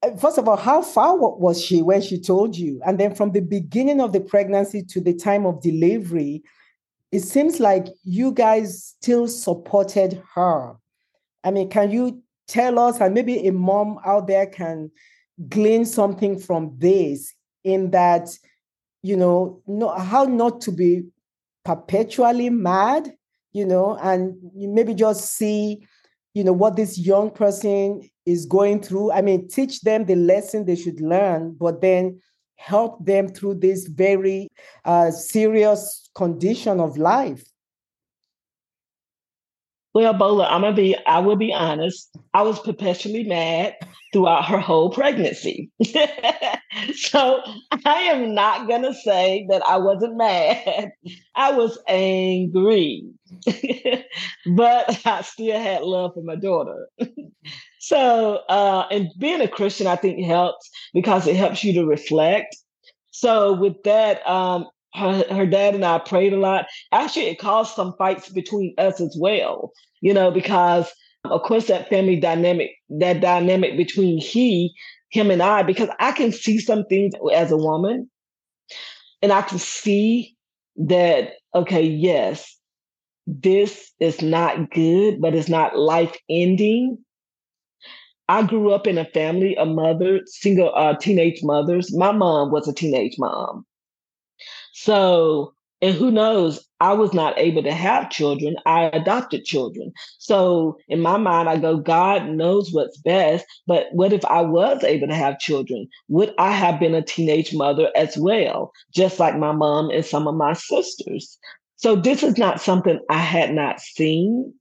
Uh, 0.02 0.16
first 0.16 0.38
of 0.38 0.48
all, 0.48 0.56
how 0.56 0.82
far 0.82 1.16
was 1.16 1.62
she 1.62 1.82
when 1.82 2.00
she 2.00 2.20
told 2.20 2.56
you? 2.56 2.80
And 2.86 2.98
then 2.98 3.14
from 3.14 3.32
the 3.32 3.40
beginning 3.40 4.00
of 4.00 4.12
the 4.12 4.20
pregnancy 4.20 4.82
to 4.84 5.00
the 5.00 5.14
time 5.14 5.46
of 5.46 5.60
delivery, 5.62 6.42
it 7.10 7.20
seems 7.20 7.58
like 7.58 7.86
you 8.04 8.32
guys 8.32 8.94
still 9.00 9.28
supported 9.28 10.22
her. 10.34 10.74
I 11.42 11.50
mean, 11.50 11.70
can 11.70 11.90
you 11.90 12.22
tell 12.46 12.78
us, 12.78 13.00
and 13.00 13.14
maybe 13.14 13.46
a 13.46 13.52
mom 13.52 13.98
out 14.04 14.26
there 14.26 14.46
can 14.46 14.90
glean 15.48 15.84
something 15.84 16.38
from 16.38 16.74
this 16.78 17.32
in 17.64 17.90
that 17.90 18.28
you 19.02 19.16
know, 19.16 19.62
no, 19.66 19.96
how 19.96 20.24
not 20.24 20.60
to 20.62 20.72
be 20.72 21.04
perpetually 21.64 22.50
mad, 22.50 23.12
you 23.52 23.64
know, 23.64 23.96
and 24.02 24.36
maybe 24.54 24.94
just 24.94 25.32
see, 25.34 25.86
you 26.38 26.44
know, 26.44 26.52
what 26.52 26.76
this 26.76 26.96
young 26.96 27.32
person 27.32 28.08
is 28.24 28.46
going 28.46 28.80
through. 28.80 29.10
I 29.10 29.22
mean, 29.22 29.48
teach 29.48 29.80
them 29.80 30.04
the 30.04 30.14
lesson 30.14 30.64
they 30.64 30.76
should 30.76 31.00
learn, 31.00 31.56
but 31.58 31.80
then 31.80 32.20
help 32.54 33.04
them 33.04 33.26
through 33.26 33.54
this 33.54 33.88
very 33.88 34.46
uh, 34.84 35.10
serious 35.10 36.08
condition 36.14 36.78
of 36.78 36.96
life. 36.96 37.42
Well, 39.98 40.12
Bola, 40.14 40.46
I'm 40.46 40.60
gonna 40.60 40.76
be. 40.76 40.96
I 41.08 41.18
will 41.18 41.34
be 41.34 41.52
honest. 41.52 42.16
I 42.32 42.42
was 42.42 42.60
perpetually 42.60 43.24
mad 43.24 43.74
throughout 44.12 44.44
her 44.44 44.60
whole 44.60 44.90
pregnancy. 44.90 45.72
so 46.94 47.40
I 47.84 48.02
am 48.02 48.32
not 48.32 48.68
gonna 48.68 48.94
say 48.94 49.44
that 49.50 49.60
I 49.66 49.78
wasn't 49.78 50.16
mad. 50.16 50.92
I 51.34 51.50
was 51.50 51.80
angry, 51.88 53.06
but 54.46 55.04
I 55.04 55.22
still 55.22 55.58
had 55.60 55.82
love 55.82 56.12
for 56.14 56.22
my 56.22 56.36
daughter. 56.36 56.88
so, 57.80 58.36
uh, 58.48 58.86
and 58.92 59.08
being 59.18 59.40
a 59.40 59.48
Christian, 59.48 59.88
I 59.88 59.96
think 59.96 60.24
helps 60.24 60.70
because 60.94 61.26
it 61.26 61.34
helps 61.34 61.64
you 61.64 61.72
to 61.72 61.84
reflect. 61.84 62.56
So, 63.10 63.52
with 63.52 63.82
that, 63.82 64.24
um, 64.28 64.68
her, 64.94 65.24
her 65.30 65.46
dad 65.46 65.74
and 65.74 65.84
I 65.84 65.98
prayed 65.98 66.32
a 66.32 66.38
lot. 66.38 66.66
Actually, 66.92 67.26
it 67.26 67.38
caused 67.38 67.74
some 67.74 67.94
fights 67.98 68.28
between 68.28 68.74
us 68.78 69.00
as 69.00 69.16
well 69.20 69.72
you 70.00 70.14
know, 70.14 70.30
because 70.30 70.90
of 71.24 71.42
course 71.42 71.66
that 71.66 71.88
family 71.88 72.16
dynamic, 72.16 72.70
that 72.88 73.20
dynamic 73.20 73.76
between 73.76 74.18
he, 74.18 74.74
him 75.10 75.30
and 75.30 75.42
I, 75.42 75.62
because 75.62 75.88
I 75.98 76.12
can 76.12 76.32
see 76.32 76.58
some 76.58 76.84
things 76.84 77.14
as 77.34 77.50
a 77.50 77.56
woman 77.56 78.10
and 79.22 79.32
I 79.32 79.42
can 79.42 79.58
see 79.58 80.36
that, 80.76 81.32
okay, 81.54 81.82
yes, 81.82 82.56
this 83.26 83.90
is 84.00 84.22
not 84.22 84.70
good, 84.70 85.20
but 85.20 85.34
it's 85.34 85.48
not 85.48 85.78
life 85.78 86.16
ending. 86.30 86.98
I 88.28 88.42
grew 88.42 88.72
up 88.72 88.86
in 88.86 88.98
a 88.98 89.06
family 89.06 89.56
of 89.56 89.68
mother, 89.68 90.20
single 90.26 90.72
uh, 90.74 90.94
teenage 90.96 91.40
mothers. 91.42 91.94
My 91.96 92.12
mom 92.12 92.52
was 92.52 92.68
a 92.68 92.74
teenage 92.74 93.16
mom. 93.18 93.64
So 94.72 95.54
and 95.80 95.94
who 95.94 96.10
knows, 96.10 96.64
I 96.80 96.92
was 96.92 97.14
not 97.14 97.38
able 97.38 97.62
to 97.62 97.72
have 97.72 98.10
children. 98.10 98.56
I 98.66 98.84
adopted 98.84 99.44
children. 99.44 99.92
So 100.18 100.78
in 100.88 101.00
my 101.00 101.16
mind, 101.16 101.48
I 101.48 101.56
go, 101.56 101.76
God 101.76 102.28
knows 102.28 102.72
what's 102.72 102.96
best. 102.98 103.46
But 103.66 103.86
what 103.92 104.12
if 104.12 104.24
I 104.24 104.40
was 104.42 104.82
able 104.82 105.06
to 105.08 105.14
have 105.14 105.38
children? 105.38 105.88
Would 106.08 106.34
I 106.38 106.50
have 106.50 106.80
been 106.80 106.94
a 106.94 107.02
teenage 107.02 107.54
mother 107.54 107.90
as 107.94 108.16
well, 108.16 108.72
just 108.92 109.20
like 109.20 109.38
my 109.38 109.52
mom 109.52 109.90
and 109.90 110.04
some 110.04 110.26
of 110.26 110.34
my 110.34 110.52
sisters? 110.52 111.38
So 111.76 111.94
this 111.94 112.24
is 112.24 112.36
not 112.36 112.60
something 112.60 112.98
I 113.08 113.18
had 113.18 113.54
not 113.54 113.80
seen. 113.80 114.52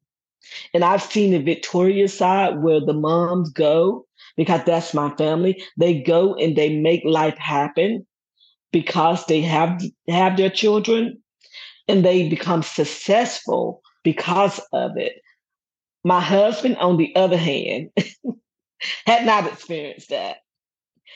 And 0.74 0.84
I've 0.84 1.02
seen 1.02 1.32
the 1.32 1.40
Victoria 1.40 2.08
side 2.08 2.62
where 2.62 2.80
the 2.80 2.94
moms 2.94 3.50
go, 3.50 4.06
because 4.38 4.62
that's 4.66 4.94
my 4.94 5.10
family. 5.16 5.62
They 5.78 6.00
go 6.00 6.36
and 6.36 6.56
they 6.56 6.80
make 6.80 7.02
life 7.04 7.38
happen 7.38 8.06
because 8.81 9.25
they 9.25 9.41
have 9.41 9.81
have 10.07 10.38
their 10.38 10.51
children 10.51 11.17
and 11.88 12.05
they 12.05 12.29
become 12.29 12.62
successful 12.62 13.81
because 14.03 14.60
of 14.72 14.98
it. 14.98 15.13
My 16.03 16.22
husband, 16.22 16.77
on 16.77 16.98
the 16.98 17.15
other 17.15 17.38
hand, 17.38 17.89
had 19.07 19.25
not 19.25 19.48
experienced 19.51 20.10
that. 20.10 20.38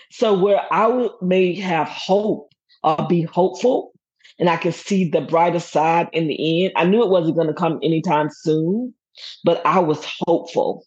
So 0.10 0.38
where 0.38 0.62
I 0.72 1.10
may 1.22 1.54
have 1.60 1.88
hope 1.88 2.52
or 2.84 3.06
be 3.08 3.22
hopeful, 3.22 3.92
and 4.40 4.50
I 4.50 4.58
could 4.58 4.74
see 4.74 5.08
the 5.08 5.22
brighter 5.22 5.60
side 5.60 6.10
in 6.14 6.28
the 6.28 6.66
end. 6.66 6.74
I 6.76 6.86
knew 6.86 7.04
it 7.04 7.12
wasn't 7.12 7.36
going 7.36 7.48
to 7.48 7.54
come 7.54 7.80
anytime 7.84 8.30
soon, 8.32 8.96
but 9.44 9.64
I 9.68 9.78
was 9.78 10.04
hopeful. 10.26 10.84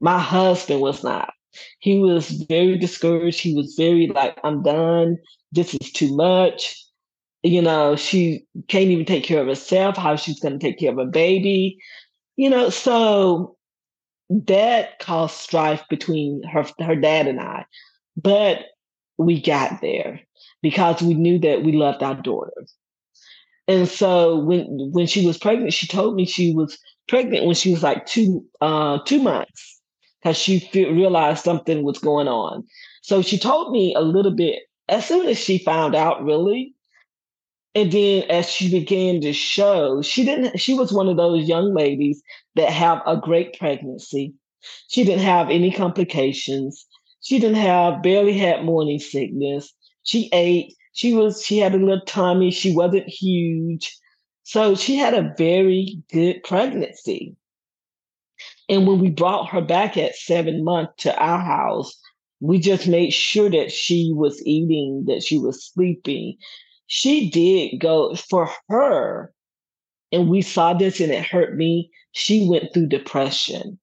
My 0.00 0.18
husband 0.18 0.82
was 0.82 1.02
not. 1.02 1.32
He 1.78 1.98
was 1.98 2.30
very 2.30 2.76
discouraged. 2.76 3.40
He 3.40 3.54
was 3.54 3.74
very 3.78 4.08
like, 4.08 4.38
I'm 4.44 4.62
done. 4.62 5.18
This 5.54 5.74
is 5.74 5.92
too 5.92 6.14
much. 6.16 6.82
You 7.42 7.62
know, 7.62 7.96
she 7.96 8.46
can't 8.68 8.90
even 8.90 9.04
take 9.04 9.24
care 9.24 9.40
of 9.40 9.48
herself. 9.48 9.96
How 9.96 10.16
she's 10.16 10.40
going 10.40 10.58
to 10.58 10.64
take 10.64 10.78
care 10.78 10.92
of 10.92 10.98
a 10.98 11.06
baby. 11.06 11.78
You 12.36 12.50
know, 12.50 12.70
so 12.70 13.56
that 14.30 14.98
caused 15.00 15.36
strife 15.36 15.84
between 15.90 16.42
her 16.44 16.64
her 16.80 16.96
dad 16.96 17.26
and 17.28 17.40
I. 17.40 17.66
But 18.16 18.66
we 19.18 19.40
got 19.40 19.80
there 19.80 20.20
because 20.62 21.02
we 21.02 21.14
knew 21.14 21.38
that 21.40 21.62
we 21.62 21.72
loved 21.72 22.02
our 22.02 22.14
daughter. 22.16 22.66
And 23.66 23.88
so 23.88 24.38
when 24.38 24.66
when 24.92 25.06
she 25.06 25.26
was 25.26 25.38
pregnant, 25.38 25.72
she 25.72 25.86
told 25.86 26.14
me 26.16 26.26
she 26.26 26.52
was 26.54 26.78
pregnant 27.08 27.46
when 27.46 27.54
she 27.54 27.70
was 27.72 27.82
like 27.82 28.06
two 28.06 28.44
uh, 28.60 28.98
two 29.06 29.22
months 29.22 29.80
because 30.22 30.36
she 30.36 30.60
fe- 30.60 30.90
realized 30.92 31.44
something 31.44 31.82
was 31.82 31.98
going 31.98 32.28
on. 32.28 32.64
So 33.02 33.22
she 33.22 33.38
told 33.38 33.72
me 33.72 33.94
a 33.94 34.00
little 34.00 34.34
bit 34.34 34.60
as 34.88 35.06
soon 35.06 35.28
as 35.28 35.38
she 35.38 35.58
found 35.58 35.94
out, 35.94 36.24
really. 36.24 36.74
And 37.74 37.90
then 37.90 38.22
as 38.30 38.48
she 38.48 38.70
began 38.70 39.20
to 39.22 39.32
show, 39.32 40.00
she 40.02 40.24
didn't. 40.24 40.60
She 40.60 40.74
was 40.74 40.92
one 40.92 41.08
of 41.08 41.16
those 41.16 41.48
young 41.48 41.74
ladies 41.74 42.22
that 42.54 42.70
have 42.70 43.02
a 43.06 43.16
great 43.16 43.58
pregnancy. 43.58 44.34
She 44.88 45.04
didn't 45.04 45.24
have 45.24 45.50
any 45.50 45.72
complications. 45.72 46.86
She 47.20 47.38
didn't 47.38 47.56
have 47.56 48.02
barely 48.02 48.38
had 48.38 48.64
morning 48.64 49.00
sickness. 49.00 49.72
She 50.04 50.28
ate. 50.32 50.74
She 50.92 51.14
was 51.14 51.44
she 51.44 51.58
had 51.58 51.74
a 51.74 51.78
little 51.78 52.04
tummy. 52.06 52.50
She 52.50 52.74
wasn't 52.74 53.08
huge. 53.08 53.96
So 54.44 54.76
she 54.76 54.96
had 54.96 55.14
a 55.14 55.34
very 55.36 56.00
good 56.12 56.42
pregnancy. 56.44 57.34
And 58.68 58.86
when 58.86 59.00
we 59.00 59.10
brought 59.10 59.48
her 59.50 59.60
back 59.60 59.96
at 59.96 60.14
seven 60.14 60.64
months 60.64 60.92
to 60.98 61.18
our 61.18 61.40
house, 61.40 61.98
we 62.40 62.58
just 62.58 62.86
made 62.88 63.12
sure 63.12 63.50
that 63.50 63.72
she 63.72 64.12
was 64.14 64.42
eating, 64.44 65.04
that 65.06 65.22
she 65.22 65.38
was 65.38 65.64
sleeping. 65.64 66.36
She 66.86 67.30
did 67.30 67.80
go 67.80 68.14
for 68.14 68.50
her, 68.68 69.32
and 70.12 70.28
we 70.28 70.42
saw 70.42 70.74
this 70.74 71.00
and 71.00 71.12
it 71.12 71.24
hurt 71.24 71.56
me. 71.56 71.90
She 72.12 72.48
went 72.48 72.72
through 72.72 72.88
depression, 72.88 73.78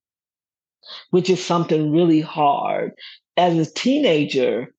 which 1.10 1.30
is 1.30 1.44
something 1.44 1.92
really 1.92 2.22
hard 2.22 2.94
as 3.38 3.58
a 3.58 3.74
teenager, 3.74 4.74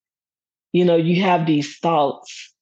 you 0.72 0.84
know, 0.84 0.96
you 0.96 1.22
have 1.22 1.46
these 1.46 1.78
thoughts, 1.78 2.54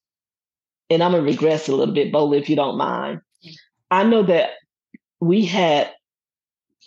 and 0.89 1.03
I'm 1.03 1.11
gonna 1.11 1.23
regress 1.23 1.67
a 1.67 1.75
little 1.75 1.93
bit, 1.93 2.11
Bola, 2.11 2.37
if 2.37 2.49
you 2.49 2.55
don't 2.55 2.77
mind. 2.77 3.21
I 3.89 4.03
know 4.03 4.23
that 4.23 4.51
we 5.19 5.45
had 5.45 5.91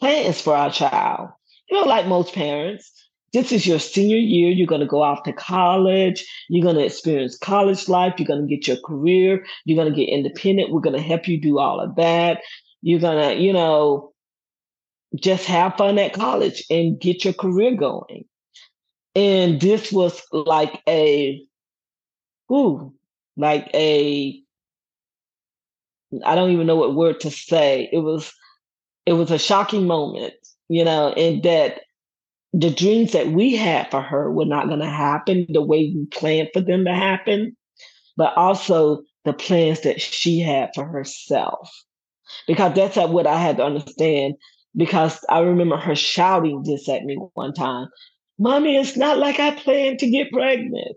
plans 0.01 0.41
for 0.41 0.55
our 0.55 0.71
child. 0.71 1.31
You 1.69 1.79
know, 1.79 1.87
like 1.87 2.07
most 2.07 2.35
parents, 2.35 2.91
this 3.35 3.51
is 3.51 3.67
your 3.67 3.81
senior 3.81 4.17
year. 4.17 4.51
You're 4.51 4.69
going 4.69 4.81
to 4.81 4.87
go 4.87 5.03
off 5.03 5.25
to 5.25 5.33
college. 5.33 6.25
You're 6.49 6.63
going 6.63 6.77
to 6.77 6.85
experience 6.85 7.37
college 7.37 7.89
life. 7.89 8.15
You're 8.17 8.29
going 8.29 8.47
to 8.47 8.57
get 8.57 8.69
your 8.69 8.79
career. 8.87 9.45
You're 9.65 9.77
going 9.77 9.93
to 9.93 9.97
get 9.97 10.09
independent. 10.09 10.71
We're 10.71 10.81
going 10.81 10.97
to 10.97 11.03
help 11.03 11.27
you 11.27 11.39
do 11.39 11.59
all 11.59 11.81
of 11.81 11.97
that. 11.97 12.41
You're 12.81 13.01
going 13.01 13.29
to, 13.29 13.43
you 13.43 13.53
know, 13.53 14.13
just 15.17 15.47
have 15.47 15.77
fun 15.77 15.99
at 15.99 16.13
college 16.13 16.65
and 16.71 16.99
get 16.99 17.25
your 17.25 17.35
career 17.35 17.75
going. 17.75 18.25
And 19.17 19.61
this 19.61 19.91
was 19.91 20.23
like 20.33 20.81
a, 20.89 21.45
ooh, 22.53 22.95
like 23.37 23.69
a, 23.75 24.41
I 26.25 26.37
don't 26.37 26.53
even 26.53 26.69
know 26.69 26.77
what 26.77 26.95
word 26.95 27.19
to 27.21 27.33
say. 27.33 27.89
It 27.93 27.99
was, 27.99 28.33
it 29.07 29.15
was 29.15 29.33
a 29.33 29.39
shocking 29.39 29.89
moment, 29.89 30.35
you 30.69 30.85
know, 30.85 31.13
and 31.15 31.43
that 31.43 31.81
the 32.57 32.71
dreams 32.71 33.13
that 33.13 33.29
we 33.29 33.57
had 33.57 33.91
for 33.91 34.01
her 34.01 34.31
were 34.31 34.45
not 34.45 34.69
going 34.69 34.81
to 34.81 34.87
happen 34.87 35.47
the 35.49 35.63
way 35.63 35.93
we 35.95 36.07
planned 36.13 36.51
for 36.53 36.61
them 36.61 36.85
to 36.85 36.95
happen, 36.95 37.57
but 38.17 38.37
also 38.37 39.03
the 39.25 39.33
plans 39.33 39.81
that 39.81 40.01
she 40.01 40.39
had 40.39 40.71
for 40.75 40.85
herself. 40.85 41.69
Because 42.47 42.75
that's 42.75 42.97
what 42.97 43.27
I 43.27 43.39
had 43.39 43.57
to 43.57 43.65
understand. 43.65 44.35
Because 44.77 45.25
I 45.29 45.41
remember 45.41 45.77
her 45.77 45.97
shouting 45.97 46.63
this 46.65 46.89
at 46.89 47.05
me 47.05 47.17
one 47.35 47.55
time 47.55 47.89
Mommy, 48.39 48.77
it's 48.77 48.97
not 48.97 49.19
like 49.19 49.39
I 49.39 49.53
planned 49.55 50.01
to 50.01 50.11
get 50.11 50.33
pregnant. 50.33 50.97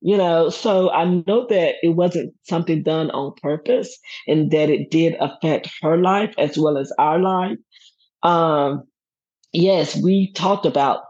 You 0.00 0.16
know, 0.16 0.50
so 0.50 0.90
I 0.90 1.04
know 1.04 1.46
that 1.48 1.76
it 1.82 1.96
wasn't 1.96 2.34
something 2.44 2.82
done 2.82 3.10
on 3.10 3.34
purpose 3.42 3.98
and 4.28 4.50
that 4.52 4.70
it 4.70 4.90
did 4.90 5.16
affect 5.18 5.70
her 5.82 5.96
life 5.96 6.32
as 6.38 6.56
well 6.56 6.78
as 6.78 6.92
our 6.98 7.18
life. 7.18 7.58
Um, 8.22 8.84
yes, 9.52 9.96
we 9.96 10.32
talked 10.32 10.66
about 10.66 11.02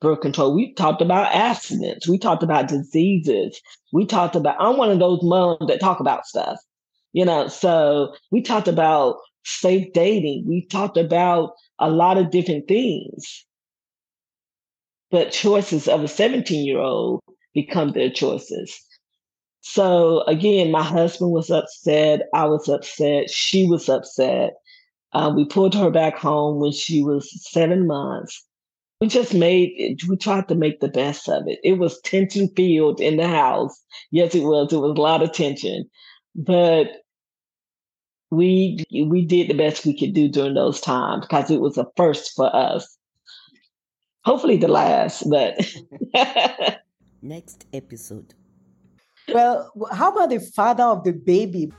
birth 0.00 0.20
control. 0.20 0.54
We 0.54 0.72
talked 0.74 1.02
about 1.02 1.34
accidents. 1.34 2.08
We 2.08 2.18
talked 2.18 2.42
about 2.42 2.68
diseases. 2.68 3.60
We 3.92 4.06
talked 4.06 4.36
about, 4.36 4.56
I'm 4.58 4.76
one 4.76 4.90
of 4.90 4.98
those 4.98 5.22
moms 5.22 5.66
that 5.66 5.80
talk 5.80 6.00
about 6.00 6.26
stuff, 6.26 6.58
you 7.12 7.24
know, 7.24 7.48
so 7.48 8.14
we 8.30 8.42
talked 8.42 8.68
about 8.68 9.16
safe 9.44 9.92
dating. 9.92 10.44
We 10.46 10.66
talked 10.66 10.96
about 10.96 11.52
a 11.78 11.90
lot 11.90 12.18
of 12.18 12.30
different 12.30 12.68
things 12.68 13.44
but 15.10 15.32
choices 15.32 15.88
of 15.88 16.04
a 16.04 16.08
17 16.08 16.64
year 16.64 16.78
old 16.78 17.20
become 17.54 17.92
their 17.92 18.10
choices. 18.10 18.80
So 19.62 20.22
again, 20.22 20.70
my 20.70 20.82
husband 20.82 21.32
was 21.32 21.50
upset. 21.50 22.22
I 22.34 22.46
was 22.46 22.68
upset. 22.68 23.28
She 23.30 23.66
was 23.66 23.88
upset. 23.88 24.54
Uh, 25.12 25.32
we 25.34 25.44
pulled 25.44 25.74
her 25.74 25.90
back 25.90 26.16
home 26.16 26.60
when 26.60 26.72
she 26.72 27.02
was 27.02 27.28
seven 27.50 27.86
months. 27.86 28.44
We 29.00 29.08
just 29.08 29.34
made, 29.34 29.98
we 30.08 30.16
tried 30.16 30.48
to 30.48 30.54
make 30.54 30.80
the 30.80 30.88
best 30.88 31.28
of 31.28 31.44
it. 31.46 31.58
It 31.64 31.78
was 31.78 32.00
tension 32.02 32.48
filled 32.54 33.00
in 33.00 33.16
the 33.16 33.26
house. 33.26 33.82
Yes, 34.10 34.34
it 34.34 34.44
was. 34.44 34.72
It 34.72 34.76
was 34.76 34.96
a 34.96 35.00
lot 35.00 35.22
of 35.22 35.32
tension, 35.32 35.88
but 36.34 36.88
we 38.30 38.84
we 38.92 39.24
did 39.24 39.48
the 39.48 39.54
best 39.54 39.84
we 39.84 39.98
could 39.98 40.14
do 40.14 40.28
during 40.28 40.54
those 40.54 40.80
times 40.80 41.26
because 41.26 41.50
it 41.50 41.60
was 41.60 41.76
a 41.78 41.86
first 41.96 42.32
for 42.36 42.54
us 42.54 42.96
hopefully 44.24 44.56
the 44.56 44.68
last, 44.68 45.28
but 45.28 45.58
next 47.22 47.66
episode. 47.72 48.34
Well, 49.28 49.70
how 49.92 50.12
about 50.12 50.30
the 50.30 50.40
father 50.40 50.84
of 50.84 51.04
the 51.04 51.12
baby? 51.12 51.72